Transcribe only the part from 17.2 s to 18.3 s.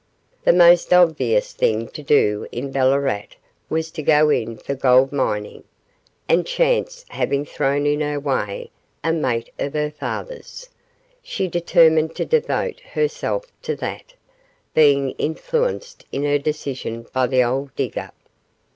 the old digger.